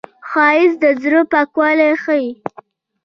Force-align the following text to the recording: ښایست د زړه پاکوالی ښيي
ښایست 0.29 0.77
د 0.83 0.83
زړه 1.01 1.21
پاکوالی 1.31 1.91
ښيي 2.03 2.29